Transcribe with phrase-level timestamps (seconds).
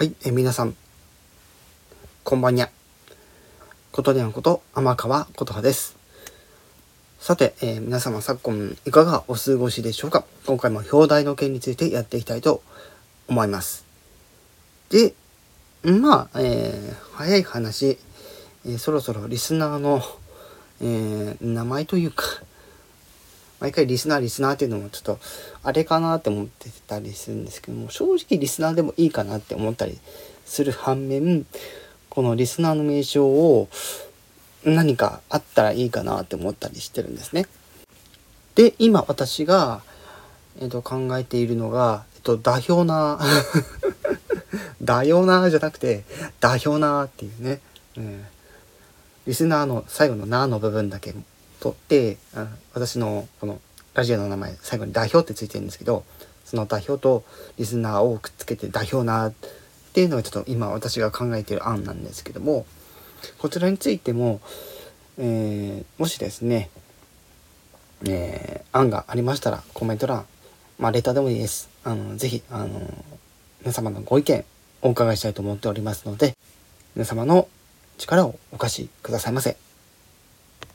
[0.00, 0.74] はい、え皆さん、
[2.24, 2.70] こんばんにゃ。
[3.92, 5.94] ことにゃんこと、天川琴葉です。
[7.18, 10.24] さて、えー皆様昨今いかがお過ごしでしょうか？
[10.46, 12.62] 今回も表題の件についてやっていきたいと
[13.28, 13.84] 思います。
[14.88, 15.12] で、
[15.84, 17.98] まあ、えー早い話、
[18.64, 20.02] えーそろそろリスナーの、
[20.80, 22.24] え名前というか、
[23.60, 25.18] 毎回リスナーリスナーっていうのもちょっと
[25.62, 29.98] あれかなって思ってたりするんですけども正直リスナーでもいいかなって思ったり
[30.46, 31.46] する反面
[32.08, 33.68] このリスナーの名称を
[34.64, 37.46] 何かあったらいいかなって思ったりしてるんですね。
[38.54, 39.80] で今私が、
[40.60, 43.20] えっと考えているのが、えっとダヒョナ
[44.82, 46.04] ダヨナーじゃなくて
[46.40, 47.60] ダヒョナーっていうね、
[47.96, 48.24] うん、
[49.26, 51.14] リスナーの最後の「な」の部分だけ
[51.60, 53.60] 取ってあ私のこの
[53.94, 56.04] ラジオの名前最後に「代表」ってついてるんですけど
[56.44, 57.22] その代表と
[57.58, 59.32] リスナーをくっつけて「代表な」っ
[59.92, 62.66] ていうのがちょっと今私が考えてる案なんですけども
[63.38, 64.40] こちらについても、
[65.18, 66.70] えーもしですね、
[68.08, 70.24] えー案がありましたらコメント欄
[70.78, 72.80] まあレターでもいいですあのぜひあの
[73.60, 74.44] 皆様のご意見
[74.82, 76.36] お伺いしたいと思っておりますので
[76.94, 77.48] 皆様の
[77.98, 79.69] 力をお貸しくださいませ。